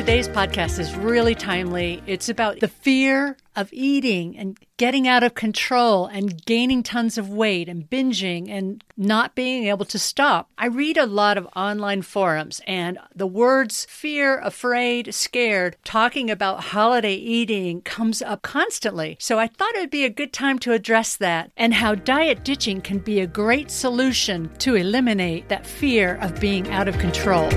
Today's 0.00 0.28
podcast 0.28 0.78
is 0.78 0.96
really 0.96 1.34
timely. 1.34 2.02
It's 2.06 2.30
about 2.30 2.60
the 2.60 2.68
fear 2.68 3.36
of 3.54 3.68
eating 3.70 4.34
and 4.38 4.58
getting 4.78 5.06
out 5.06 5.22
of 5.22 5.34
control 5.34 6.06
and 6.06 6.42
gaining 6.46 6.82
tons 6.82 7.18
of 7.18 7.28
weight 7.28 7.68
and 7.68 7.88
binging 7.88 8.48
and 8.48 8.82
not 8.96 9.34
being 9.34 9.66
able 9.66 9.84
to 9.84 9.98
stop. 9.98 10.48
I 10.56 10.68
read 10.68 10.96
a 10.96 11.04
lot 11.04 11.36
of 11.36 11.46
online 11.54 12.00
forums 12.00 12.62
and 12.66 12.98
the 13.14 13.26
words 13.26 13.86
fear, 13.90 14.38
afraid, 14.38 15.12
scared, 15.14 15.76
talking 15.84 16.30
about 16.30 16.64
holiday 16.64 17.14
eating 17.14 17.82
comes 17.82 18.22
up 18.22 18.40
constantly. 18.40 19.18
So 19.20 19.38
I 19.38 19.48
thought 19.48 19.74
it 19.74 19.80
would 19.80 19.90
be 19.90 20.06
a 20.06 20.10
good 20.10 20.32
time 20.32 20.58
to 20.60 20.72
address 20.72 21.14
that 21.16 21.52
and 21.58 21.74
how 21.74 21.94
diet 21.94 22.42
ditching 22.42 22.80
can 22.80 23.00
be 23.00 23.20
a 23.20 23.26
great 23.26 23.70
solution 23.70 24.48
to 24.60 24.76
eliminate 24.76 25.50
that 25.50 25.66
fear 25.66 26.14
of 26.22 26.40
being 26.40 26.70
out 26.70 26.88
of 26.88 26.96
control. 26.96 27.50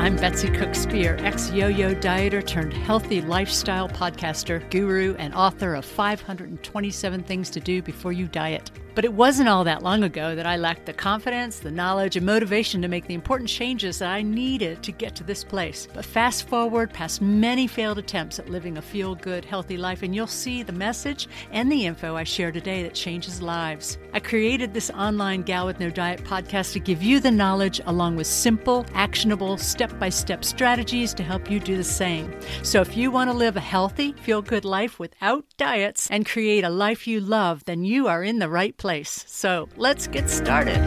I'm 0.00 0.16
Betsy 0.16 0.48
Cook 0.48 0.74
Spear, 0.74 1.18
ex 1.20 1.50
yo 1.50 1.68
yo 1.68 1.94
dieter 1.94 2.44
turned 2.44 2.72
healthy 2.72 3.20
lifestyle 3.20 3.86
podcaster, 3.86 4.58
guru, 4.70 5.14
and 5.16 5.34
author 5.34 5.74
of 5.74 5.84
527 5.84 7.22
Things 7.22 7.50
to 7.50 7.60
Do 7.60 7.82
Before 7.82 8.10
You 8.10 8.26
Diet. 8.26 8.70
But 8.94 9.04
it 9.04 9.12
wasn't 9.12 9.48
all 9.48 9.64
that 9.64 9.82
long 9.82 10.02
ago 10.02 10.34
that 10.34 10.46
I 10.46 10.56
lacked 10.56 10.86
the 10.86 10.92
confidence, 10.92 11.60
the 11.60 11.70
knowledge, 11.70 12.16
and 12.16 12.26
motivation 12.26 12.82
to 12.82 12.88
make 12.88 13.06
the 13.06 13.14
important 13.14 13.48
changes 13.48 13.98
that 13.98 14.10
I 14.10 14.22
needed 14.22 14.82
to 14.82 14.92
get 14.92 15.14
to 15.16 15.24
this 15.24 15.44
place. 15.44 15.86
But 15.92 16.04
fast 16.04 16.48
forward 16.48 16.92
past 16.92 17.20
many 17.20 17.66
failed 17.66 17.98
attempts 17.98 18.38
at 18.38 18.48
living 18.48 18.78
a 18.78 18.82
feel 18.82 19.14
good, 19.14 19.44
healthy 19.44 19.76
life, 19.76 20.02
and 20.02 20.14
you'll 20.14 20.26
see 20.26 20.62
the 20.62 20.72
message 20.72 21.28
and 21.52 21.70
the 21.70 21.86
info 21.86 22.16
I 22.16 22.24
share 22.24 22.52
today 22.52 22.82
that 22.82 22.94
changes 22.94 23.40
lives. 23.40 23.98
I 24.12 24.20
created 24.20 24.74
this 24.74 24.90
online 24.90 25.42
Gal 25.42 25.66
with 25.66 25.80
No 25.80 25.90
Diet 25.90 26.24
podcast 26.24 26.72
to 26.72 26.80
give 26.80 27.02
you 27.02 27.20
the 27.20 27.30
knowledge 27.30 27.80
along 27.86 28.16
with 28.16 28.26
simple, 28.26 28.84
actionable, 28.94 29.56
step 29.56 29.96
by 29.98 30.08
step 30.08 30.44
strategies 30.44 31.14
to 31.14 31.22
help 31.22 31.50
you 31.50 31.60
do 31.60 31.76
the 31.76 31.84
same. 31.84 32.34
So 32.62 32.80
if 32.80 32.96
you 32.96 33.10
want 33.10 33.30
to 33.30 33.36
live 33.36 33.56
a 33.56 33.60
healthy, 33.60 34.12
feel 34.12 34.42
good 34.42 34.64
life 34.64 34.98
without 34.98 35.44
diets 35.56 36.10
and 36.10 36.26
create 36.26 36.64
a 36.64 36.70
life 36.70 37.06
you 37.06 37.20
love, 37.20 37.64
then 37.66 37.84
you 37.84 38.08
are 38.08 38.24
in 38.24 38.38
the 38.38 38.48
right 38.48 38.76
place. 38.80 39.24
So 39.28 39.68
let's 39.76 40.06
get 40.08 40.28
started 40.30 40.80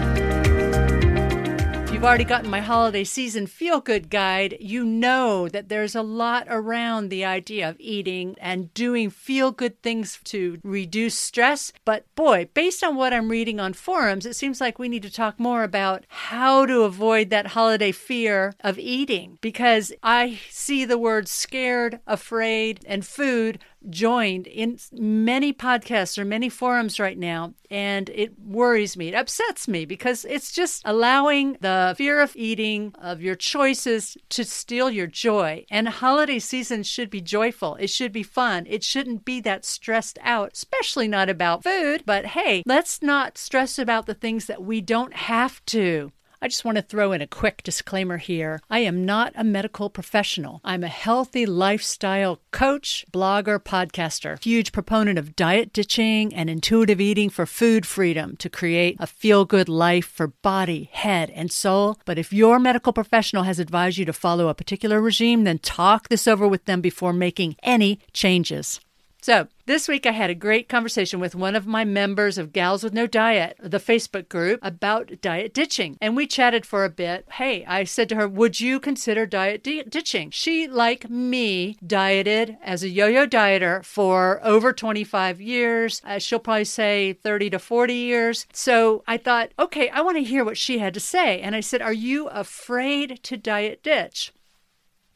If 1.85 1.93
you've 1.93 2.03
already 2.03 2.23
gotten 2.23 2.49
my 2.49 2.59
holiday 2.59 3.03
season 3.03 3.45
feel 3.45 3.79
good 3.79 4.09
guide, 4.09 4.57
you 4.59 4.83
know 4.83 5.47
that 5.49 5.69
there's 5.69 5.93
a 5.93 6.01
lot 6.01 6.47
around 6.49 7.09
the 7.09 7.23
idea 7.23 7.69
of 7.69 7.75
eating 7.79 8.35
and 8.41 8.73
doing 8.73 9.11
feel 9.11 9.51
good 9.51 9.79
things 9.83 10.19
to 10.23 10.59
reduce 10.63 11.15
stress. 11.15 11.71
But 11.85 12.03
boy, 12.15 12.49
based 12.55 12.83
on 12.83 12.95
what 12.95 13.13
I'm 13.13 13.29
reading 13.29 13.59
on 13.59 13.73
forums, 13.73 14.25
it 14.25 14.35
seems 14.35 14.59
like 14.59 14.79
we 14.79 14.89
need 14.89 15.03
to 15.03 15.11
talk 15.11 15.39
more 15.39 15.63
about 15.63 16.05
how 16.09 16.65
to 16.65 16.81
avoid 16.81 17.29
that 17.29 17.53
holiday 17.53 17.91
fear 17.91 18.55
of 18.61 18.79
eating 18.79 19.37
because 19.39 19.93
I 20.01 20.39
see 20.49 20.85
the 20.85 20.97
words 20.97 21.29
scared, 21.29 21.99
afraid, 22.07 22.79
and 22.87 23.05
food 23.05 23.59
joined 23.89 24.47
in 24.47 24.77
many 24.91 25.53
podcasts 25.53 26.17
or 26.17 26.25
many 26.25 26.49
forums 26.49 26.99
right 26.99 27.17
now, 27.17 27.53
and 27.69 28.09
it 28.09 28.39
worries 28.39 28.95
me. 28.97 29.09
It 29.09 29.15
upsets 29.15 29.67
me 29.67 29.85
because 29.85 30.25
it's 30.25 30.51
just 30.51 30.81
allowing 30.85 31.57
the 31.61 31.93
fear 31.97 32.21
of 32.21 32.35
eating, 32.35 32.93
of 32.99 33.21
your 33.21 33.35
choices, 33.35 34.17
to 34.29 34.43
steal 34.43 34.89
your 34.89 35.07
joy. 35.07 35.65
And 35.69 35.87
holiday 35.87 36.39
season 36.39 36.83
should 36.83 37.09
be 37.09 37.21
joyful, 37.21 37.75
it 37.75 37.89
should 37.89 38.11
be 38.11 38.23
fun, 38.23 38.65
it 38.67 38.83
shouldn't 38.83 39.25
be 39.25 39.41
that 39.41 39.65
stressed 39.65 40.19
out, 40.21 40.53
especially 40.53 41.07
not 41.07 41.29
about 41.29 41.63
food. 41.63 42.03
But 42.05 42.27
hey, 42.27 42.63
let's 42.65 43.01
not 43.01 43.37
stress 43.37 43.79
about 43.79 44.05
the 44.05 44.13
things 44.13 44.45
that 44.45 44.63
we 44.63 44.81
don't 44.81 45.13
have 45.13 45.63
to. 45.67 46.11
I 46.43 46.49
just 46.49 46.65
want 46.65 46.75
to 46.75 46.81
throw 46.81 47.13
in 47.13 47.21
a 47.21 47.25
quick 47.25 47.63
disclaimer 47.63 48.17
here. 48.17 48.59
I 48.69 48.79
am 48.79 49.05
not 49.05 49.31
a 49.33 49.45
medical 49.45 49.89
professional. 49.89 50.59
I'm 50.65 50.83
a 50.83 50.89
healthy 50.89 51.45
lifestyle 51.45 52.41
coach, 52.51 53.05
blogger, 53.13 53.57
podcaster, 53.59 54.43
huge 54.43 54.73
proponent 54.73 55.17
of 55.17 55.37
diet 55.37 55.71
ditching 55.71 56.35
and 56.35 56.49
intuitive 56.49 56.99
eating 56.99 57.29
for 57.29 57.45
food 57.45 57.85
freedom 57.85 58.35
to 58.35 58.49
create 58.49 58.97
a 58.99 59.07
feel 59.07 59.45
good 59.45 59.69
life 59.69 60.05
for 60.05 60.27
body, 60.27 60.89
head, 60.91 61.29
and 61.29 61.49
soul. 61.49 61.97
But 62.03 62.17
if 62.17 62.33
your 62.33 62.59
medical 62.59 62.91
professional 62.91 63.43
has 63.43 63.57
advised 63.57 63.97
you 63.97 64.03
to 64.03 64.11
follow 64.11 64.49
a 64.49 64.53
particular 64.53 64.99
regime, 64.99 65.45
then 65.45 65.59
talk 65.59 66.09
this 66.09 66.27
over 66.27 66.45
with 66.45 66.65
them 66.65 66.81
before 66.81 67.13
making 67.13 67.55
any 67.63 68.01
changes. 68.11 68.81
So, 69.21 69.47
this 69.65 69.87
week 69.87 70.05
I 70.05 70.11
had 70.11 70.29
a 70.29 70.35
great 70.35 70.67
conversation 70.67 71.19
with 71.19 71.35
one 71.35 71.55
of 71.55 71.65
my 71.65 71.85
members 71.85 72.37
of 72.37 72.51
Gals 72.51 72.83
with 72.83 72.93
No 72.93 73.07
Diet, 73.07 73.57
the 73.61 73.79
Facebook 73.79 74.27
group, 74.27 74.59
about 74.61 75.21
diet 75.21 75.53
ditching. 75.53 75.97
And 76.01 76.15
we 76.15 76.27
chatted 76.27 76.65
for 76.65 76.83
a 76.83 76.89
bit. 76.89 77.25
Hey, 77.33 77.63
I 77.65 77.85
said 77.85 78.09
to 78.09 78.15
her, 78.15 78.27
Would 78.27 78.59
you 78.59 78.79
consider 78.79 79.25
diet 79.25 79.63
di- 79.63 79.83
ditching? 79.83 80.31
She, 80.31 80.67
like 80.67 81.09
me, 81.09 81.77
dieted 81.85 82.57
as 82.61 82.83
a 82.83 82.89
yo 82.89 83.07
yo 83.07 83.25
dieter 83.25 83.83
for 83.85 84.41
over 84.43 84.73
25 84.73 85.39
years. 85.39 86.01
Uh, 86.03 86.19
she'll 86.19 86.39
probably 86.39 86.65
say 86.65 87.13
30 87.13 87.51
to 87.51 87.59
40 87.59 87.93
years. 87.93 88.45
So 88.51 89.03
I 89.07 89.17
thought, 89.17 89.51
okay, 89.57 89.89
I 89.89 90.01
want 90.01 90.17
to 90.17 90.23
hear 90.23 90.43
what 90.43 90.57
she 90.57 90.79
had 90.79 90.93
to 90.93 90.99
say. 90.99 91.39
And 91.41 91.55
I 91.55 91.61
said, 91.61 91.81
Are 91.81 91.93
you 91.93 92.27
afraid 92.27 93.21
to 93.23 93.37
diet 93.37 93.81
ditch? 93.81 94.33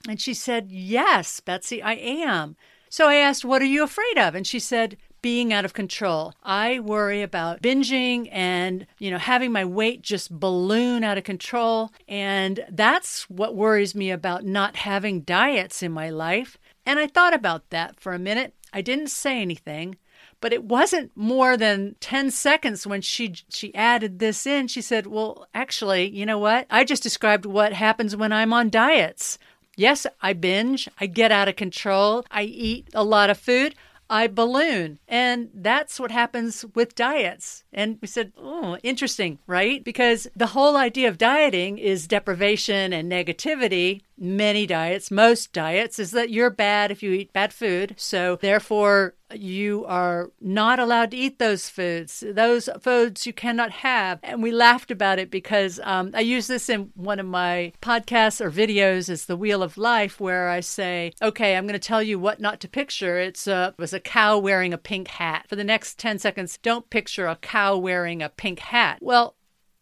And 0.07 0.21
she 0.21 0.33
said, 0.33 0.71
Yes, 0.71 1.39
Betsy, 1.41 1.81
I 1.81 1.93
am. 1.93 2.55
So 2.89 3.07
I 3.07 3.15
asked, 3.15 3.45
What 3.45 3.61
are 3.61 3.65
you 3.65 3.83
afraid 3.83 4.17
of? 4.17 4.35
And 4.35 4.45
she 4.45 4.59
said, 4.59 4.97
being 5.21 5.51
out 5.51 5.65
of 5.65 5.73
control. 5.73 6.33
I 6.43 6.79
worry 6.79 7.21
about 7.21 7.61
binging 7.61 8.29
and, 8.31 8.85
you 8.99 9.11
know, 9.11 9.17
having 9.17 9.51
my 9.51 9.65
weight 9.65 10.01
just 10.01 10.31
balloon 10.31 11.03
out 11.03 11.17
of 11.17 11.23
control. 11.23 11.91
And 12.07 12.63
that's 12.69 13.29
what 13.29 13.55
worries 13.55 13.95
me 13.95 14.11
about 14.11 14.45
not 14.45 14.75
having 14.77 15.21
diets 15.21 15.83
in 15.83 15.91
my 15.91 16.09
life. 16.09 16.57
And 16.85 16.99
I 16.99 17.07
thought 17.07 17.33
about 17.33 17.69
that 17.71 17.99
for 17.99 18.13
a 18.13 18.19
minute. 18.19 18.53
I 18.71 18.81
didn't 18.81 19.07
say 19.07 19.41
anything, 19.41 19.97
but 20.39 20.53
it 20.53 20.63
wasn't 20.63 21.11
more 21.15 21.57
than 21.57 21.95
10 21.99 22.31
seconds 22.31 22.85
when 22.85 23.01
she 23.01 23.35
she 23.49 23.73
added 23.75 24.19
this 24.19 24.45
in. 24.45 24.67
She 24.67 24.81
said, 24.81 25.07
"Well, 25.07 25.47
actually, 25.53 26.09
you 26.09 26.25
know 26.25 26.37
what? 26.37 26.67
I 26.69 26.83
just 26.83 27.03
described 27.03 27.45
what 27.45 27.73
happens 27.73 28.15
when 28.15 28.31
I'm 28.31 28.53
on 28.53 28.69
diets. 28.69 29.37
Yes, 29.77 30.07
I 30.23 30.33
binge, 30.33 30.89
I 30.99 31.05
get 31.05 31.31
out 31.31 31.47
of 31.47 31.55
control, 31.55 32.25
I 32.31 32.43
eat 32.43 32.89
a 32.95 33.03
lot 33.03 33.29
of 33.29 33.37
food, 33.37 33.75
I 34.09 34.25
balloon. 34.25 34.97
And 35.07 35.49
that's 35.53 35.99
what 35.99 36.09
happens 36.09 36.65
with 36.73 36.95
diets. 36.95 37.63
And 37.71 37.99
we 38.01 38.07
said, 38.07 38.33
oh, 38.35 38.77
interesting, 38.81 39.37
right? 39.45 39.83
Because 39.83 40.27
the 40.35 40.47
whole 40.47 40.77
idea 40.77 41.07
of 41.07 41.19
dieting 41.19 41.77
is 41.77 42.07
deprivation 42.07 42.91
and 42.91 43.11
negativity 43.11 44.01
many 44.17 44.65
diets, 44.65 45.11
most 45.11 45.53
diets, 45.53 45.99
is 45.99 46.11
that 46.11 46.29
you're 46.29 46.49
bad 46.49 46.91
if 46.91 47.03
you 47.03 47.11
eat 47.11 47.33
bad 47.33 47.53
food. 47.53 47.95
So, 47.97 48.37
therefore, 48.41 49.15
you 49.33 49.85
are 49.85 50.31
not 50.39 50.79
allowed 50.79 51.11
to 51.11 51.17
eat 51.17 51.39
those 51.39 51.69
foods. 51.69 52.23
Those 52.25 52.69
foods 52.81 53.25
you 53.25 53.33
cannot 53.33 53.71
have. 53.71 54.19
And 54.23 54.41
we 54.41 54.51
laughed 54.51 54.91
about 54.91 55.19
it 55.19 55.29
because 55.29 55.79
um, 55.83 56.11
I 56.13 56.21
use 56.21 56.47
this 56.47 56.69
in 56.69 56.91
one 56.95 57.19
of 57.19 57.25
my 57.25 57.73
podcasts 57.81 58.41
or 58.41 58.49
videos 58.49 59.09
as 59.09 59.25
the 59.25 59.37
Wheel 59.37 59.63
of 59.63 59.77
Life, 59.77 60.19
where 60.19 60.49
I 60.49 60.61
say, 60.61 61.13
okay, 61.21 61.55
I'm 61.55 61.65
going 61.65 61.79
to 61.79 61.87
tell 61.87 62.03
you 62.03 62.19
what 62.19 62.39
not 62.39 62.59
to 62.61 62.67
picture. 62.67 63.17
It's 63.19 63.47
a, 63.47 63.73
it 63.77 63.81
was 63.81 63.93
a 63.93 63.99
cow 63.99 64.37
wearing 64.37 64.73
a 64.73 64.77
pink 64.77 65.07
hat. 65.07 65.45
For 65.47 65.55
the 65.55 65.63
next 65.63 65.99
10 65.99 66.19
seconds, 66.19 66.57
don't 66.61 66.89
picture 66.89 67.27
a 67.27 67.35
cow 67.35 67.77
wearing 67.77 68.21
a 68.21 68.29
pink 68.29 68.59
hat. 68.59 68.99
Well, 69.01 69.35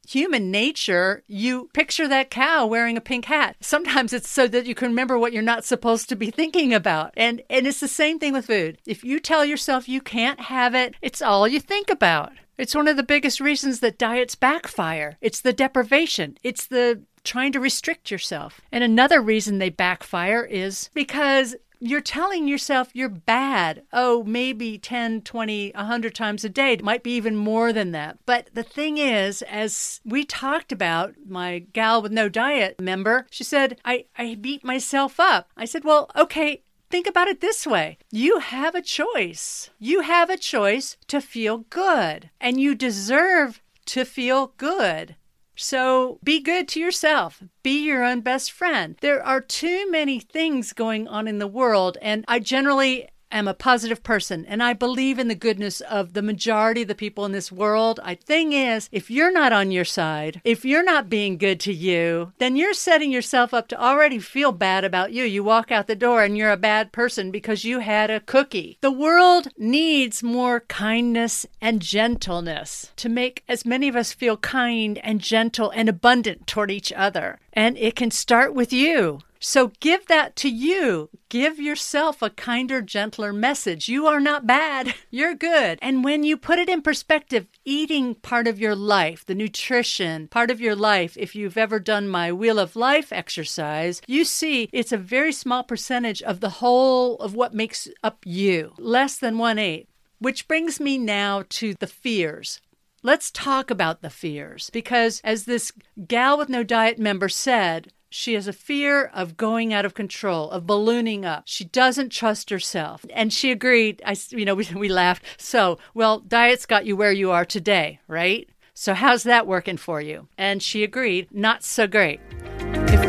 human 0.08 0.52
nature, 0.52 1.24
you 1.28 1.70
picture 1.74 2.08
that 2.08 2.30
cow 2.30 2.66
wearing 2.66 2.98
a 2.98 3.02
pink 3.02 3.26
hat. 3.26 3.56
Sometimes 3.62 4.14
it's 4.14 4.30
so 4.30 4.48
that 4.48 4.66
you 4.66 4.76
can 4.76 4.90
remember 4.90 5.18
what 5.18 5.34
you're 5.34 5.42
not 5.42 5.66
supposed 5.66 6.10
to 6.10 6.16
be 6.16 6.32
thinking 6.32 6.74
about. 6.74 7.14
And 7.18 7.42
and 7.50 7.68
it's 7.68 7.80
the 7.80 7.88
same 7.88 8.20
thing 8.20 8.34
with 8.34 8.48
food. 8.48 8.78
If 8.86 9.04
you 9.04 9.20
tell 9.20 9.46
yourself 9.46 9.90
you 9.90 10.02
can't 10.02 10.40
have 10.42 10.76
it, 10.76 10.96
it's 11.02 11.22
all 11.22 11.48
you 11.48 11.60
think 11.60 11.90
about. 11.90 12.32
It's 12.58 12.76
one 12.76 12.88
of 12.88 12.96
the 12.96 13.04
biggest 13.04 13.42
reasons 13.42 13.82
that 13.82 13.98
diets 13.98 14.36
backfire. 14.36 15.18
It's 15.20 15.42
the 15.42 15.54
deprivation. 15.54 16.38
It's 16.44 16.66
the 16.68 17.02
trying 17.26 17.52
to 17.52 17.60
restrict 17.60 18.12
yourself. 18.12 18.62
And 18.72 18.84
another 18.84 19.22
reason 19.22 19.58
they 19.58 19.70
backfire 19.70 20.44
is 20.44 20.90
because 20.94 21.56
you're 21.80 22.02
telling 22.02 22.48
yourself 22.48 22.90
you're 22.94 23.10
bad. 23.10 23.84
Oh, 23.94 24.24
maybe 24.24 24.78
10, 24.78 25.22
20, 25.22 25.72
100 25.74 26.16
times 26.16 26.44
a 26.44 26.50
day. 26.50 26.74
It 26.74 26.84
might 26.84 27.04
be 27.04 27.16
even 27.16 27.36
more 27.36 27.74
than 27.74 27.92
that. 27.92 28.18
But 28.26 28.50
the 28.54 28.64
thing 28.64 28.98
is, 28.98 29.42
as 29.44 30.02
we 30.06 30.24
talked 30.24 30.72
about, 30.72 31.16
my 31.28 31.60
gal 31.60 32.02
with 32.02 32.12
no 32.12 32.30
diet 32.30 32.80
member, 32.80 33.28
she 33.30 33.44
said, 33.44 33.80
I, 33.86 34.06
I 34.18 34.36
beat 34.36 34.64
myself 34.64 35.20
up. 35.20 35.50
I 35.56 35.66
said, 35.66 35.84
well, 35.84 36.10
okay, 36.16 36.64
think 36.90 37.08
about 37.08 37.28
it 37.28 37.42
this 37.42 37.66
way 37.68 37.98
you 38.12 38.40
have 38.40 38.76
a 38.76 38.82
choice. 38.82 39.70
You 39.80 40.02
have 40.02 40.30
a 40.30 40.38
choice 40.38 40.98
to 41.08 41.20
feel 41.22 41.60
good, 41.70 42.30
and 42.40 42.60
you 42.60 42.76
deserve 42.76 43.62
to 43.88 44.06
feel 44.06 44.54
good. 44.58 45.16
So 45.55 46.19
be 46.23 46.40
good 46.41 46.67
to 46.69 46.79
yourself. 46.79 47.41
Be 47.63 47.85
your 47.85 48.03
own 48.03 48.22
best 48.22 48.52
friend. 48.52 48.96
There 49.02 49.25
are 49.25 49.41
too 49.41 49.90
many 49.90 50.19
things 50.19 50.73
going 50.73 51.07
on 51.07 51.28
in 51.28 51.40
the 51.40 51.47
world, 51.47 51.97
and 52.02 52.25
I 52.28 52.40
generally 52.40 53.09
am 53.32 53.48
a 53.48 53.54
positive 53.54 54.04
person 54.04 54.46
and 54.46 54.62
I 54.64 54.74
believe 54.74 55.20
in 55.20 55.28
the 55.28 55.36
goodness 55.36 55.82
of 55.82 56.14
the 56.14 56.22
majority 56.22 56.84
of 56.84 56.88
the 56.88 56.96
people 56.96 57.26
in 57.26 57.32
this 57.32 57.52
world. 57.52 58.00
I 58.04 58.16
thing 58.16 58.54
is, 58.54 58.90
if 58.92 59.12
you're 59.12 59.32
not 59.32 59.52
on 59.52 59.72
your 59.72 59.86
side, 59.86 60.42
if 60.44 60.66
you're 60.66 60.84
not 60.84 61.10
being 61.10 61.38
good 61.38 61.60
to 61.62 61.74
you, 61.74 62.34
then 62.40 62.56
you're 62.56 62.74
setting 62.74 63.12
yourself 63.12 63.54
up 63.54 63.68
to 63.70 63.82
already 63.82 64.20
feel 64.20 64.52
bad 64.52 64.84
about 64.84 65.12
you. 65.12 65.24
You 65.24 65.44
walk 65.44 65.72
out 65.72 65.88
the 65.88 65.96
door 65.96 66.24
and 66.24 66.38
you're 66.38 66.52
a 66.52 66.58
bad 66.58 66.92
person 66.92 67.32
because 67.32 67.66
you 67.66 67.80
had 67.80 68.10
a 68.10 68.20
cookie. 68.20 68.78
The 68.82 68.92
world 68.92 69.48
needs 69.58 70.24
more 70.24 70.62
kindness 70.62 71.46
and 71.62 71.82
gentleness 71.82 72.92
to 72.98 73.10
make 73.10 73.44
as 73.48 73.66
many 73.66 73.88
of 73.88 73.96
us 73.96 74.14
feel 74.14 74.38
kind 74.38 74.98
and 75.00 75.20
gentle 75.20 75.72
and 75.72 75.90
abundant 75.90 76.48
toward 76.48 76.72
each 76.72 76.92
other. 76.94 77.40
And 77.54 77.78
it 77.78 77.96
can 77.96 78.12
start 78.12 78.54
with 78.54 78.74
you. 78.74 79.20
So 79.47 79.72
give 79.80 80.08
that 80.08 80.36
to 80.38 80.50
you. 80.50 81.12
Give 81.30 81.59
yourself 81.59 82.24
a 82.24 82.32
kinder, 82.32 82.82
gentler 82.82 83.32
message. 83.32 83.88
You 83.88 84.08
are 84.08 84.20
not 84.20 84.47
bad. 84.47 84.96
You're 85.12 85.36
good. 85.36 85.78
And 85.84 86.03
when 86.03 86.24
you 86.24 86.36
put 86.36 86.58
it 86.58 86.68
in 86.68 86.82
perspective, 86.82 87.46
eating 87.64 88.16
part 88.16 88.47
of 88.47 88.59
your 88.59 88.76
life, 88.76 89.24
the 89.24 89.36
nutrition 89.36 90.30
part 90.30 90.50
of 90.50 90.59
your 90.59 90.76
life, 90.76 91.16
if 91.16 91.36
you've 91.36 91.59
ever 91.59 91.80
done 91.80 92.08
my 92.08 92.32
Wheel 92.32 92.58
of 92.58 92.76
Life 92.76 93.14
exercise, 93.14 94.02
you 94.08 94.26
see 94.26 94.68
it's 94.74 94.92
a 94.92 94.97
very 94.97 95.32
small 95.32 95.64
percentage 95.64 96.24
of 96.24 96.40
the 96.40 96.50
whole 96.50 97.18
of 97.18 97.36
what 97.36 97.53
makes 97.53 97.88
up 98.03 98.26
you, 98.26 98.74
less 98.80 99.16
than 99.20 99.38
one 99.38 99.59
eighth. 99.59 99.91
Which 100.18 100.48
brings 100.48 100.80
me 100.80 100.98
now 100.98 101.44
to 101.50 101.76
the 101.76 101.88
fears. 101.88 102.62
Let's 103.03 103.30
talk 103.30 103.70
about 103.70 104.02
the 104.02 104.09
fears 104.09 104.72
because, 104.72 105.22
as 105.24 105.46
this 105.46 105.72
gal 106.08 106.36
with 106.36 106.50
no 106.50 106.64
diet 106.64 106.98
member 106.98 107.30
said, 107.30 107.91
she 108.16 108.34
has 108.34 108.47
a 108.47 108.53
fear 108.53 109.06
of 109.14 109.35
going 109.35 109.73
out 109.73 109.84
of 109.84 109.94
control, 109.94 110.50
of 110.50 110.66
ballooning 110.66 111.26
up. 111.26 111.44
She 111.46 111.66
doesn't 111.66 112.12
trust 112.12 112.50
herself. 112.50 113.06
And 113.09 113.34
she 113.34 113.52
agreed. 113.52 114.02
I, 114.06 114.16
you 114.29 114.46
know, 114.46 114.56
we, 114.62 114.67
we 114.73 114.90
laughed. 114.90 115.26
So, 115.38 115.78
well, 115.94 116.20
diet's 116.20 116.66
got 116.66 116.85
you 116.85 116.96
where 116.96 117.12
you 117.12 117.32
are 117.32 117.46
today, 117.46 118.00
right? 118.08 118.50
So, 118.73 118.94
how's 118.94 119.23
that 119.23 119.47
working 119.47 119.78
for 119.78 120.02
you? 120.02 120.28
And 120.38 120.64
she 120.64 120.84
agreed, 120.84 121.28
not 121.32 121.64
so 121.64 121.88
great. 121.88 122.22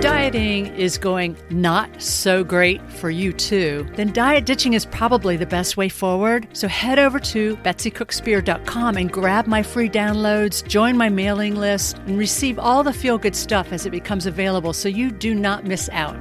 Dieting 0.00 0.76
is 0.76 0.98
going 0.98 1.36
not 1.48 2.02
so 2.02 2.44
great 2.44 2.82
for 2.92 3.08
you 3.08 3.32
too, 3.32 3.88
then 3.94 4.12
diet 4.12 4.44
ditching 4.44 4.74
is 4.74 4.84
probably 4.84 5.36
the 5.36 5.46
best 5.46 5.78
way 5.78 5.88
forward. 5.88 6.46
So 6.52 6.68
head 6.68 6.98
over 6.98 7.18
to 7.18 7.56
betsycookspear.com 7.56 8.96
and 8.98 9.10
grab 9.10 9.46
my 9.46 9.62
free 9.62 9.88
downloads, 9.88 10.66
join 10.68 10.98
my 10.98 11.08
mailing 11.08 11.56
list, 11.56 11.96
and 12.06 12.18
receive 12.18 12.58
all 12.58 12.82
the 12.82 12.92
feel 12.92 13.16
good 13.16 13.34
stuff 13.34 13.72
as 13.72 13.86
it 13.86 13.90
becomes 13.90 14.26
available 14.26 14.74
so 14.74 14.88
you 14.88 15.10
do 15.10 15.34
not 15.34 15.64
miss 15.64 15.88
out. 15.92 16.20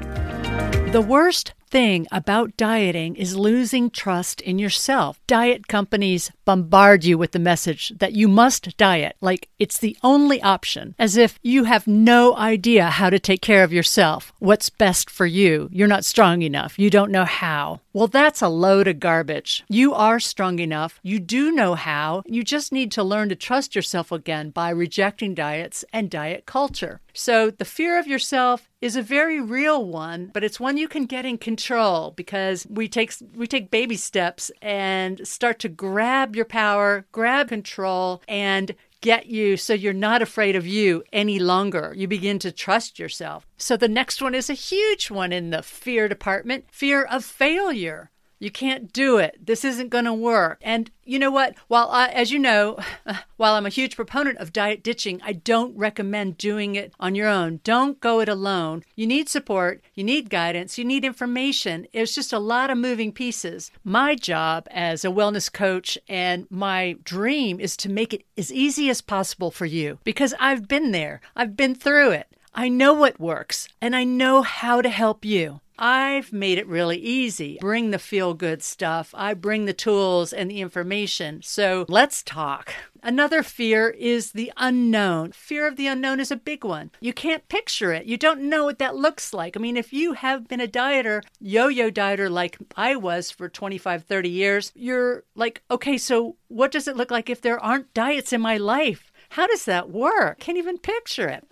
The 0.94 1.06
worst 1.06 1.54
thing 1.75 2.07
about 2.10 2.56
dieting 2.56 3.18
is 3.18 3.36
losing 3.36 3.89
trust 3.89 4.39
in 4.39 4.57
yourself. 4.57 5.19
Diet 5.27 5.68
companies 5.68 6.31
bombard 6.45 7.04
you 7.04 7.18
with 7.18 7.33
the 7.33 7.38
message 7.51 7.92
that 7.98 8.13
you 8.13 8.30
must 8.30 8.77
diet, 8.77 9.18
like 9.19 9.50
it's 9.60 9.77
the 9.77 9.98
only 10.01 10.42
option, 10.42 10.95
as 10.98 11.18
if 11.18 11.38
you 11.44 11.66
have 11.66 11.86
no 11.86 12.33
idea 12.38 12.86
how 12.86 13.10
to 13.10 13.19
take 13.19 13.42
care 13.42 13.62
of 13.62 13.74
yourself, 13.74 14.31
what's 14.39 14.69
best 14.69 15.10
for 15.10 15.25
you. 15.25 15.68
You're 15.69 15.86
not 15.89 16.06
strong 16.06 16.44
enough. 16.44 16.80
You 16.80 16.89
don't 16.89 17.12
know 17.12 17.25
how. 17.25 17.81
Well, 17.96 18.08
that's 18.08 18.42
a 18.42 18.50
load 18.50 18.90
of 18.90 19.00
garbage. 19.00 19.64
You 19.70 19.94
are 19.94 20.20
strong 20.20 20.60
enough. 20.60 21.00
You 21.02 21.18
do 21.18 21.50
know 21.50 21.76
how. 21.76 22.24
You 22.26 22.44
just 22.44 22.74
need 22.74 22.92
to 22.92 23.04
learn 23.04 23.30
to 23.30 23.38
trust 23.38 23.74
yourself 23.74 24.12
again 24.12 24.50
by 24.50 24.72
rejecting 24.72 25.34
diets 25.34 25.86
and 25.94 26.10
diet 26.10 26.46
culture. 26.46 27.00
So, 27.14 27.50
the 27.50 27.64
fear 27.64 27.98
of 27.98 28.06
yourself 28.06 28.70
is 28.82 28.98
a 28.98 29.02
very 29.02 29.40
real 29.40 29.86
one, 29.86 30.30
but 30.34 30.44
it's 30.44 30.60
one 30.60 30.76
you 30.76 30.90
can 30.90 31.06
get 31.06 31.26
in 31.26 31.38
control 31.38 32.12
because 32.12 32.68
we 32.70 32.90
take 32.90 33.14
we 33.34 33.48
take 33.48 33.72
baby 33.72 33.96
steps 33.96 34.52
and 34.62 35.26
start 35.26 35.60
to 35.60 35.70
grab 35.70 36.36
your 36.36 36.44
power, 36.44 37.06
grab 37.14 37.48
control 37.48 38.22
and 38.28 38.76
get 39.06 39.28
you 39.28 39.56
so 39.56 39.72
you're 39.72 39.94
not 39.94 40.24
afraid 40.24 40.56
of 40.56 40.66
you 40.66 41.04
any 41.13 41.38
longer. 41.38 41.94
You 41.96 42.07
begin 42.07 42.40
to 42.40 42.52
trust 42.52 42.98
yourself. 42.98 43.46
So 43.56 43.78
the 43.78 43.88
next 43.88 44.19
one 44.19 44.34
is 44.34 44.50
a 44.50 44.54
huge 44.54 45.12
one 45.12 45.31
in 45.31 45.52
the 45.52 45.62
fear 45.62 46.07
department, 46.07 46.66
fear 46.72 47.04
of 47.04 47.24
failure. 47.24 48.10
You 48.46 48.52
can't 48.52 48.94
do 48.94 49.18
it. 49.18 49.44
This 49.44 49.66
isn't 49.66 49.90
going 49.90 50.06
to 50.06 50.14
work. 50.14 50.60
And 50.62 50.92
you 51.04 51.18
know 51.18 51.32
what? 51.32 51.56
While 51.68 51.90
I, 51.90 52.10
as 52.10 52.32
you 52.32 52.38
know, 52.38 52.78
while 53.38 53.56
I'm 53.56 53.66
a 53.66 53.70
huge 53.70 53.96
proponent 53.96 54.38
of 54.38 54.54
diet 54.54 54.84
ditching, 54.84 55.20
I 55.24 55.34
don't 55.34 55.76
recommend 55.76 56.38
doing 56.38 56.76
it 56.76 56.94
on 57.00 57.16
your 57.16 57.28
own. 57.28 57.60
Don't 57.64 58.00
go 58.00 58.20
it 58.20 58.30
alone. 58.30 58.84
You 58.96 59.08
need 59.08 59.30
support, 59.30 59.84
you 59.96 60.04
need 60.04 60.30
guidance, 60.30 60.78
you 60.78 60.86
need 60.86 61.04
information. 61.04 61.88
It's 61.92 62.14
just 62.14 62.34
a 62.34 62.38
lot 62.38 62.70
of 62.70 62.78
moving 62.78 63.12
pieces. 63.12 63.72
My 63.84 64.14
job 64.14 64.68
as 64.70 65.04
a 65.04 65.08
wellness 65.08 65.52
coach 65.52 65.98
and 66.08 66.46
my 66.52 66.98
dream 67.04 67.60
is 67.60 67.76
to 67.78 67.90
make 67.90 68.14
it 68.14 68.26
as 68.38 68.54
easy 68.54 68.92
as 68.92 69.02
possible 69.02 69.50
for 69.50 69.66
you 69.66 69.98
because 70.04 70.36
I've 70.40 70.68
been 70.68 70.92
there. 70.92 71.20
I've 71.36 71.58
been 71.58 71.74
through 71.74 72.12
it. 72.12 72.28
I 72.54 72.70
know 72.70 72.94
what 72.94 73.20
works 73.20 73.68
and 73.82 73.96
I 73.96 74.04
know 74.04 74.44
how 74.44 74.84
to 74.84 74.90
help 74.90 75.26
you. 75.26 75.62
I've 75.77 76.31
made 76.31 76.57
it 76.57 76.68
really 76.68 76.98
easy. 76.98 77.57
Bring 77.60 77.92
the 77.92 78.00
feel 78.00 78.33
good 78.33 78.63
stuff. 78.63 79.13
I 79.13 79.33
bring 79.33 79.66
the 79.66 79.74
tools 79.74 80.31
and 80.31 80.50
the 80.50 80.62
information. 80.62 81.42
So 81.44 81.86
let's 81.89 82.24
talk. 82.24 82.74
Another 83.04 83.44
fear 83.44 83.89
is 83.89 84.31
the 84.31 84.51
unknown. 84.57 85.31
Fear 85.33 85.68
of 85.68 85.75
the 85.75 85.88
unknown 85.88 86.19
is 86.19 86.31
a 86.31 86.36
big 86.36 86.63
one. 86.63 86.92
You 87.00 87.13
can't 87.13 87.48
picture 87.50 87.92
it. 87.94 88.06
You 88.06 88.18
don't 88.18 88.50
know 88.50 88.63
what 88.63 88.80
that 88.80 88.95
looks 88.95 89.33
like. 89.33 89.56
I 89.56 89.60
mean, 89.60 89.77
if 89.77 89.94
you 89.94 90.13
have 90.13 90.48
been 90.48 90.62
a 90.62 90.68
dieter, 90.68 91.22
yo 91.39 91.68
yo 91.68 91.92
dieter 91.92 92.30
like 92.30 92.57
I 92.75 92.95
was 92.95 93.30
for 93.30 93.48
25, 93.48 94.06
30 94.06 94.30
years, 94.30 94.72
you're 94.75 95.24
like, 95.36 95.62
okay, 95.69 95.98
so 95.98 96.38
what 96.48 96.72
does 96.72 96.88
it 96.88 96.98
look 96.98 97.12
like 97.12 97.30
if 97.30 97.42
there 97.42 97.60
aren't 97.60 97.94
diets 97.94 98.33
in 98.33 98.42
my 98.42 98.57
life? 98.57 99.12
How 99.30 99.45
does 99.48 99.66
that 99.66 99.89
work? 99.89 100.39
Can't 100.39 100.57
even 100.57 100.77
picture 100.77 101.27
it. 101.27 101.45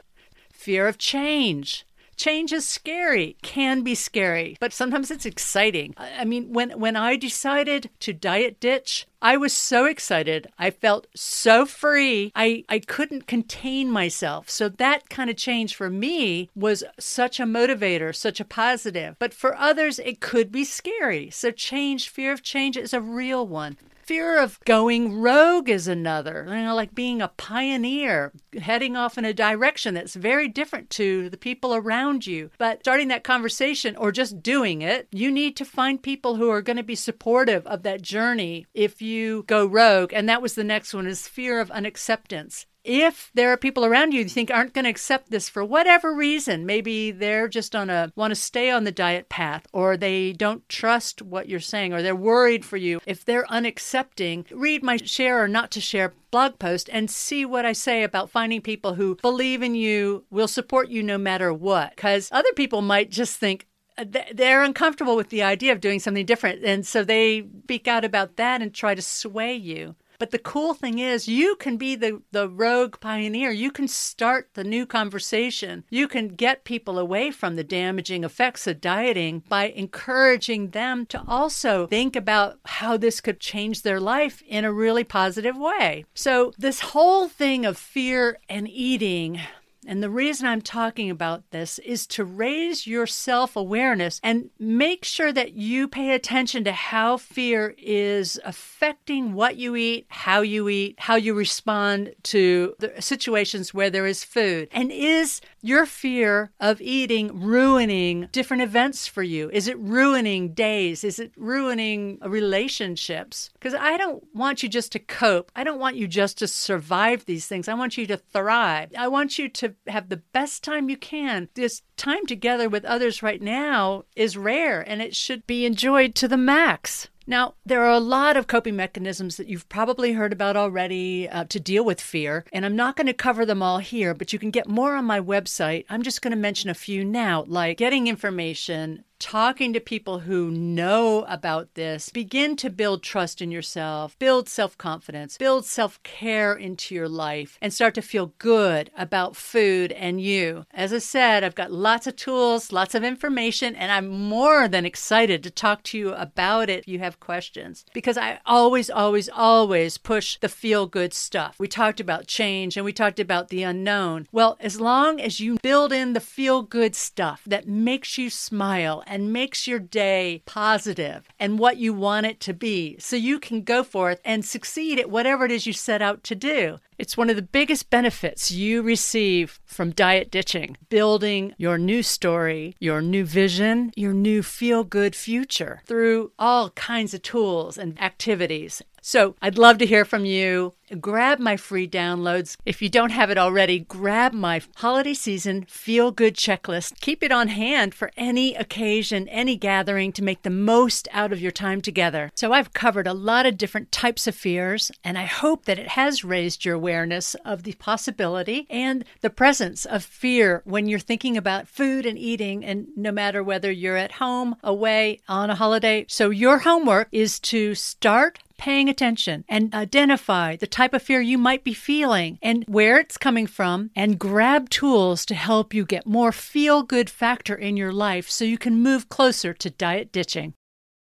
Fear 0.52 0.88
of 0.88 0.98
change. 0.98 1.86
Change 2.16 2.54
is 2.54 2.68
scary, 2.68 3.36
can 3.42 3.82
be 3.82 3.96
scary, 3.96 4.58
but 4.60 4.74
sometimes 4.74 5.12
it's 5.12 5.26
exciting. 5.26 5.94
I 5.98 6.26
mean, 6.26 6.54
when 6.54 6.72
when 6.80 6.96
I 6.96 7.16
decided 7.16 7.90
to 8.02 8.14
diet 8.14 8.60
ditch, 8.60 9.08
I 9.22 9.38
was 9.38 9.54
so 9.54 9.86
excited. 9.86 10.48
I 10.60 10.70
felt 10.70 11.08
so 11.16 11.66
free. 11.66 12.34
I, 12.36 12.66
I 12.68 12.80
couldn't 12.80 13.26
contain 13.26 13.90
myself. 13.90 14.50
So 14.50 14.68
that 14.68 15.10
kind 15.10 15.30
of 15.30 15.38
change 15.38 15.76
for 15.76 15.90
me 15.90 16.50
was 16.56 16.84
such 17.00 17.40
a 17.40 17.44
motivator, 17.46 18.14
such 18.14 18.42
a 18.42 18.46
positive. 18.46 19.16
But 19.20 19.34
for 19.34 19.56
others, 19.56 19.98
it 20.00 20.20
could 20.20 20.52
be 20.52 20.66
scary. 20.66 21.30
So 21.30 21.52
change, 21.52 22.10
fear 22.10 22.34
of 22.34 22.44
change 22.44 22.76
is 22.76 22.94
a 22.94 23.00
real 23.00 23.48
one. 23.48 23.78
Fear 24.04 24.40
of 24.40 24.60
going 24.66 25.22
rogue 25.22 25.70
is 25.70 25.88
another, 25.88 26.46
you 26.50 26.56
know, 26.56 26.76
like 26.76 26.94
being 26.94 27.22
a 27.22 27.30
pioneer, 27.30 28.34
heading 28.62 28.98
off 28.98 29.18
in 29.18 29.24
a 29.24 29.34
direction 29.34 29.94
that's 29.94 30.14
very 30.14 30.50
different 30.50 30.90
to 30.92 31.30
the 31.30 31.38
people 31.38 31.74
around 31.74 32.28
you. 32.28 32.50
But 32.58 32.82
starting 32.82 33.08
that 33.08 33.24
conversation 33.24 33.96
or 33.96 34.12
just 34.12 34.44
doing 34.44 34.82
it, 34.82 35.08
you 35.12 35.32
need 35.32 35.56
to 35.56 35.64
find 35.64 36.04
people 36.04 36.36
who 36.36 36.50
are 36.50 36.62
going 36.62 36.76
to 36.76 36.84
be 36.84 36.96
supportive 36.96 37.66
of 37.66 37.84
that 37.84 38.02
journey 38.02 38.66
if 38.74 39.02
you 39.02 39.44
go 39.48 39.66
rogue. 39.66 40.12
And 40.14 40.28
that 40.28 40.42
was 40.42 40.56
the 40.56 40.66
next 40.66 40.94
one 40.94 41.08
is 41.08 41.30
fear 41.30 41.62
of 41.62 41.72
unacceptance 41.72 42.66
if 42.84 43.32
there 43.34 43.52
are 43.52 43.58
people 43.58 43.86
around 43.86 44.14
you 44.14 44.22
you 44.22 44.30
think 44.30 44.52
aren't 44.52 44.74
going 44.74 44.84
to 44.84 44.90
accept 44.90 45.32
this 45.32 45.50
for 45.50 45.64
whatever 45.64 46.14
reason, 46.14 46.66
maybe 46.66 47.12
they're 47.12 47.48
just 47.48 47.76
on 47.76 47.90
a 47.90 48.12
want 48.16 48.32
to 48.32 48.36
stay 48.36 48.70
on 48.70 48.84
the 48.84 48.92
diet 48.92 49.30
path 49.30 49.66
or 49.72 49.96
they 49.96 50.34
don't 50.34 50.68
trust 50.68 51.22
what 51.22 51.48
you're 51.48 51.60
saying 51.60 51.94
or 51.94 52.02
they're 52.02 52.16
worried 52.16 52.66
for 52.66 52.78
you. 52.78 53.00
If 53.06 53.24
they're 53.24 53.46
unaccepting, 53.46 54.46
read 54.52 54.84
my 54.84 54.98
share 54.98 55.42
or 55.42 55.48
not 55.48 55.72
to 55.72 55.82
share 55.82 56.14
blog 56.32 56.60
post 56.60 56.90
and 56.92 57.10
see 57.10 57.46
what 57.46 57.66
I 57.66 57.74
say 57.74 58.04
about 58.04 58.30
finding 58.30 58.62
people 58.62 58.96
who 58.96 59.16
believe 59.16 59.62
in 59.62 59.76
you, 59.76 60.26
will 60.30 60.48
support 60.48 60.90
you 60.90 61.04
no 61.04 61.18
matter 61.18 61.54
what. 61.54 61.96
Cuz 61.96 62.30
other 62.32 62.54
people 62.54 62.82
might 62.82 63.10
just 63.10 63.38
think 63.38 63.68
uh, 63.98 64.06
they're 64.34 64.64
uncomfortable 64.64 65.16
with 65.16 65.30
the 65.30 65.44
idea 65.44 65.72
of 65.72 65.80
doing 65.80 66.00
something 66.00 66.26
different 66.26 66.64
and 66.64 66.86
so 66.86 67.04
they 67.04 67.46
speak 67.64 67.88
out 67.88 68.04
about 68.04 68.38
that 68.38 68.60
and 68.60 68.74
try 68.74 68.96
to 68.96 69.04
sway 69.04 69.54
you 69.54 69.96
but 70.20 70.32
the 70.32 70.40
cool 70.40 70.74
thing 70.74 71.00
is, 71.00 71.28
you 71.28 71.56
can 71.56 71.78
be 71.78 71.96
the, 71.96 72.22
the 72.32 72.50
rogue 72.50 73.00
pioneer. 73.00 73.52
You 73.52 73.72
can 73.72 73.88
start 73.88 74.50
the 74.54 74.64
new 74.64 74.86
conversation. 74.86 75.84
You 75.90 76.08
can 76.08 76.30
get 76.30 76.64
people 76.64 77.00
away 77.00 77.32
from 77.32 77.56
the 77.56 77.64
damaging 77.64 78.24
effects 78.24 78.68
of 78.68 78.82
dieting 78.82 79.44
by 79.50 79.66
encouraging 79.70 80.70
them 80.70 81.06
to 81.08 81.24
also 81.28 81.88
think 81.88 82.16
about 82.16 82.60
how 82.66 82.98
this 82.98 83.22
could 83.22 83.40
change 83.40 83.82
their 83.82 84.00
life 84.00 84.42
in 84.48 84.66
a 84.66 84.74
really 84.74 85.04
positive 85.04 85.58
way. 85.58 86.06
So, 86.14 86.54
this 86.58 86.80
whole 86.80 87.28
thing 87.28 87.66
of 87.66 87.78
fear 87.78 88.40
and 88.50 88.68
eating 88.68 89.40
And 89.88 90.02
the 90.02 90.10
reason 90.10 90.48
I'm 90.48 90.62
talking 90.62 91.10
about 91.10 91.50
this 91.52 91.80
is 91.80 92.08
to 92.08 92.24
raise 92.24 92.88
your 92.88 93.08
self 93.08 93.56
awareness 93.56 94.20
and 94.24 94.50
make 94.60 95.06
sure 95.06 95.32
that 95.32 95.54
you 95.54 95.88
pay 95.88 96.12
attention 96.12 96.64
to 96.66 96.72
how 96.72 97.18
fear 97.18 97.76
is 97.78 98.40
affecting 98.44 99.34
what 99.34 99.56
you 99.56 99.76
eat, 99.76 100.06
how 100.10 100.42
you 100.42 100.70
eat, 100.70 100.96
how 101.00 101.16
you 101.16 101.34
respond 101.34 102.14
to 102.24 102.76
the 102.80 102.94
situations 103.02 103.74
where 103.74 103.90
there 103.90 104.06
is 104.06 104.24
food. 104.24 104.68
And 104.72 104.92
is 104.92 105.42
your 105.62 105.86
fear 105.86 106.52
of 106.60 106.82
eating 106.82 107.42
ruining 107.42 108.28
different 108.32 108.64
events 108.64 109.08
for 109.08 109.24
you? 109.24 109.50
Is 109.52 109.68
it 109.68 109.78
ruining 109.80 110.54
days? 110.54 111.04
Is 111.04 111.20
it 111.20 111.32
ruining 111.38 112.20
relationships? 112.22 113.50
Because 113.54 113.74
I 113.74 113.98
don't 113.98 114.24
want 114.34 114.64
you 114.64 114.70
just 114.70 114.92
to 114.94 115.00
cope. 115.00 115.52
I 115.56 115.64
don't 115.64 115.80
want 115.80 115.96
you 115.96 116.08
just 116.08 116.38
to 116.40 116.48
survive 116.48 117.26
these 117.26 117.48
things. 117.48 117.68
I 117.68 117.74
want 117.74 117.98
you 117.98 118.06
to 118.08 118.18
thrive. 118.18 118.92
I 118.98 119.08
want 119.08 119.40
you 119.40 119.50
have 119.88 120.10
the 120.10 120.24
best 120.34 120.64
time 120.64 120.90
you 120.90 120.98
can. 120.98 121.50
This 121.54 121.82
time 121.98 122.26
together 122.26 122.70
with 122.70 122.86
others 122.86 123.24
right 123.24 123.42
now 123.42 124.06
is 124.16 124.38
rare 124.38 124.82
and 124.82 125.02
it 125.02 125.16
should 125.16 125.46
be 125.48 125.66
enjoyed 125.66 126.16
to 126.16 126.28
the 126.28 126.38
max. 126.38 127.10
Now, 127.26 127.54
there 127.66 127.84
are 127.84 127.92
a 127.92 128.00
lot 128.00 128.36
of 128.36 128.48
coping 128.48 128.76
mechanisms 128.76 129.38
that 129.38 129.48
you've 129.48 129.70
probably 129.70 130.14
heard 130.14 130.34
about 130.34 130.58
already 130.58 131.30
uh, 131.30 131.46
to 131.46 131.60
deal 131.60 131.86
with 131.86 132.02
fear, 132.02 132.44
and 132.52 132.66
I'm 132.66 132.76
not 132.76 132.98
going 132.98 133.08
to 133.08 133.14
cover 133.14 133.46
them 133.46 133.64
all 133.64 133.78
here, 133.78 134.14
but 134.14 134.34
you 134.34 134.40
can 134.40 134.52
get 134.52 134.68
more 134.68 134.96
on 134.96 135.06
my 135.06 135.22
website. 135.22 135.86
I'm 135.90 136.04
just 136.04 136.22
going 136.22 136.32
to 136.32 136.38
mention 136.38 136.70
a 136.70 136.74
few 136.74 137.06
now, 137.06 137.46
like 137.48 137.78
getting 137.78 138.08
information, 138.08 139.06
talking 139.24 139.72
to 139.72 139.80
people 139.80 140.20
who 140.20 140.52
know 140.52 141.24
about 141.30 141.76
this, 141.76 142.10
begin 142.10 142.58
to 142.58 142.70
build 142.70 143.02
trust 143.02 143.42
in 143.42 143.52
yourself, 143.52 144.20
build 144.20 144.50
self 144.50 144.78
confidence, 144.78 145.38
build 145.38 145.66
self 145.66 146.04
care 146.04 146.54
into 146.54 146.94
your 146.94 147.08
life, 147.08 147.58
and 147.62 147.74
start 147.74 147.96
to 147.96 148.02
feel 148.02 148.34
good 148.38 148.92
about 148.98 149.38
food 149.38 149.94
and 149.94 150.20
you. 150.20 150.66
As 150.74 150.92
I 150.92 150.98
said, 150.98 151.42
I've 151.42 151.56
got 151.56 151.72
lots 151.72 152.06
of 152.06 152.18
tools, 152.18 152.74
lots 152.74 152.96
of 152.96 153.06
information, 153.06 153.78
and 153.78 153.94
I'm 153.94 154.10
more 154.10 154.68
than 154.68 154.86
excited 154.86 155.42
to 155.44 155.50
talk 155.50 155.84
to 155.84 155.98
you 155.98 156.14
about 156.14 156.70
it 156.70 156.80
if 156.80 156.88
you 156.90 157.00
have 157.00 157.22
questions. 157.22 157.86
Because 157.94 158.18
I 158.18 158.42
always, 158.46 158.90
always, 158.90 159.30
always 159.30 159.98
push 159.98 160.38
the 160.40 160.50
feel 160.50 160.86
good 160.86 161.14
stuff. 161.14 161.56
We 161.58 161.70
talked 161.70 162.02
about 162.02 162.28
change 162.28 162.76
and 162.76 162.84
we 162.84 162.92
talked 162.92 163.22
about 163.22 163.48
the 163.48 163.64
unknown. 163.64 164.28
Well, 164.34 164.58
as 164.60 164.82
long 164.82 165.22
as 165.22 165.40
you 165.40 165.60
build 165.64 165.94
in 165.94 166.12
the 166.12 166.20
feel 166.20 166.62
good 166.62 166.94
stuff 166.94 167.42
that 167.48 167.70
makes 167.70 168.18
you 168.18 168.30
smile 168.30 169.02
and 169.14 169.32
makes 169.32 169.68
your 169.68 169.78
day 169.78 170.42
positive 170.48 171.30
and 171.40 171.60
what 171.60 171.78
you 171.78 171.94
want 171.94 172.26
it 172.26 172.40
to 172.40 172.52
be 172.52 172.98
so 172.98 173.16
you 173.16 173.38
can 173.38 173.62
go 173.62 173.84
forth 173.84 174.20
and 174.26 174.44
succeed 174.44 174.98
at 174.98 175.08
whatever 175.08 175.46
it 175.46 175.52
is 175.52 175.68
you 175.68 175.72
set 175.72 176.02
out 176.02 176.24
to 176.24 176.34
do. 176.34 176.80
It's 176.98 177.16
one 177.16 177.30
of 177.30 177.36
the 177.36 177.44
biggest 177.44 177.92
benefits 177.92 178.50
you 178.50 178.82
receive 178.82 179.60
from 179.66 179.92
diet 179.92 180.32
ditching, 180.32 180.78
building 180.90 181.54
your 181.60 181.78
new 181.78 182.02
story, 182.02 182.76
your 182.80 183.02
new 183.02 183.24
vision, 183.24 183.92
your 183.96 184.14
new 184.14 184.42
feel 184.42 184.84
good 184.84 185.16
future 185.16 185.84
through 185.86 186.32
all 186.40 186.72
kinds 186.72 187.14
of 187.14 187.22
tools 187.22 187.78
and 187.78 188.02
activities. 188.02 188.82
So 189.06 189.36
I'd 189.42 189.58
love 189.58 189.80
to 189.80 189.86
hear 189.86 190.06
from 190.06 190.24
you. 190.24 190.74
Grab 191.02 191.40
my 191.40 191.58
free 191.58 191.88
downloads. 191.88 192.56
If 192.66 192.82
you 192.82 192.88
don't 192.88 193.10
have 193.10 193.30
it 193.30 193.38
already, 193.38 193.80
grab 193.80 194.32
my 194.32 194.62
holiday 194.78 195.14
season 195.14 195.66
feel 195.68 196.12
good 196.12 196.36
checklist. 196.36 197.02
Keep 197.02 197.22
it 197.22 197.32
on 197.32 197.50
hand 197.50 197.94
for 197.94 198.12
any 198.16 198.56
occasion, 198.56 199.28
any 199.28 199.58
gathering 199.58 200.14
to 200.14 200.24
make 200.24 200.44
the 200.44 200.50
most 200.50 201.10
out 201.12 201.34
of 201.34 201.42
your 201.42 201.52
time 201.52 201.82
together. 201.82 202.32
So 202.36 202.54
I've 202.54 202.74
covered 202.74 203.08
a 203.08 203.14
lot 203.14 203.46
of 203.46 203.58
different 203.58 203.92
types 203.92 204.26
of 204.26 204.36
fears, 204.36 204.90
and 205.04 205.18
I 205.18 205.26
hope 205.26 205.66
that 205.66 205.80
it 205.80 205.90
has 205.90 206.24
raised 206.24 206.64
your 206.64 206.76
awareness 206.76 207.36
of 207.44 207.64
the 207.64 207.74
possibility 207.74 208.68
and 208.70 209.04
the 209.20 209.30
presence 209.30 209.86
of 209.86 210.06
fear 210.06 210.62
when 210.64 210.88
you're 210.88 211.00
thinking 211.00 211.36
about 211.36 211.68
food 211.68 212.06
and 212.06 212.18
eating, 212.18 212.64
and 212.64 212.88
no 212.96 213.12
matter 213.12 213.44
whether 213.44 213.72
you're 213.72 213.98
at 213.98 214.14
home, 214.14 214.56
away, 214.64 215.20
on 215.28 215.50
a 215.50 215.56
holiday. 215.56 216.06
So 216.08 216.30
your 216.30 216.60
homework 216.60 217.10
is 217.12 217.40
to 217.42 217.76
start 217.76 218.40
paying 218.64 218.88
attention 218.88 219.44
and 219.50 219.76
identify 219.76 220.56
the 220.56 220.66
type 220.66 220.94
of 220.94 221.02
fear 221.02 221.20
you 221.20 221.38
might 221.38 221.66
be 221.66 221.74
feeling 221.74 222.40
and 222.42 222.64
where 222.66 222.98
it's 222.98 223.18
coming 223.18 223.46
from, 223.46 223.92
and 223.94 224.18
grab 224.18 224.70
tools 224.70 225.26
to 225.26 225.36
help 225.36 225.74
you 225.74 225.84
get 225.86 226.08
more 226.08 226.32
feel 226.32 226.82
good 226.82 227.10
factor 227.10 227.56
in 227.56 227.76
your 227.76 227.92
life 227.92 228.30
so 228.30 228.46
you 228.46 228.58
can 228.58 228.82
move 228.82 229.10
closer 229.10 229.54
to 229.54 229.70
diet 229.70 230.14
ditching. 230.14 230.54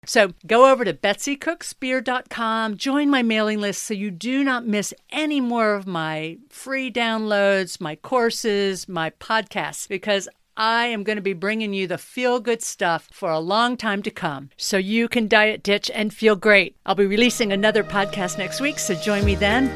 So 0.05 0.31
go 0.47 0.71
over 0.71 0.85
to 0.85 0.93
betsycookspear.com, 0.93 2.77
join 2.77 3.09
my 3.09 3.23
mailing 3.23 3.59
list 3.59 3.83
so 3.83 3.93
you 3.93 4.09
do 4.09 4.45
not 4.45 4.65
miss 4.65 4.93
any 5.11 5.41
more 5.41 5.73
of 5.73 5.85
my 5.85 6.37
free 6.47 6.89
downloads, 6.89 7.81
my 7.81 7.97
courses, 7.97 8.87
my 8.87 9.09
podcasts, 9.09 9.85
because 9.85 10.29
I 10.59 10.87
am 10.87 11.03
going 11.03 11.15
to 11.15 11.21
be 11.21 11.31
bringing 11.31 11.73
you 11.73 11.87
the 11.87 11.97
feel 11.97 12.41
good 12.41 12.61
stuff 12.61 13.07
for 13.13 13.31
a 13.31 13.39
long 13.39 13.77
time 13.77 14.03
to 14.03 14.11
come 14.11 14.49
so 14.57 14.75
you 14.75 15.07
can 15.07 15.29
diet 15.29 15.63
ditch 15.63 15.89
and 15.95 16.13
feel 16.13 16.35
great. 16.35 16.75
I'll 16.85 16.95
be 16.95 17.05
releasing 17.05 17.53
another 17.53 17.81
podcast 17.81 18.37
next 18.37 18.59
week, 18.59 18.77
so 18.77 18.93
join 18.93 19.23
me 19.23 19.35
then. 19.35 19.69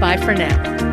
Bye 0.00 0.16
for 0.16 0.32
now. 0.32 0.85